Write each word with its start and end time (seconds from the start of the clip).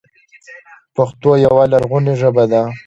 پښتو 0.95 1.29
يوه 1.45 1.63
لرغونې 1.71 2.13
ژبه 2.21 2.43
ده. 2.51 2.61